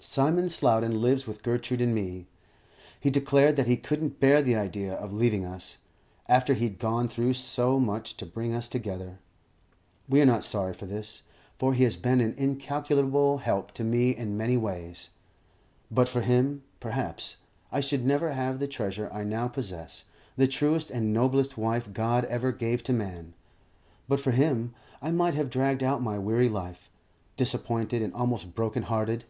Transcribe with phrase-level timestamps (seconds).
[0.00, 2.28] Simon Slowden lives with Gertrude and me.
[2.98, 5.76] He declared that he couldn't bear the idea of leaving us,
[6.28, 9.18] after he'd gone through so much to bring us together.
[10.08, 11.22] We are not sorry for this,
[11.58, 15.10] for he has been an incalculable help to me in many ways.
[15.90, 17.36] But for him, perhaps,
[17.72, 20.04] I should never have the treasure I now possess,
[20.36, 23.34] the truest and noblest wife God ever gave to man;
[24.08, 24.72] but for him,
[25.02, 26.88] I might have dragged out my weary life,
[27.36, 29.24] disappointed and almost broken hearted.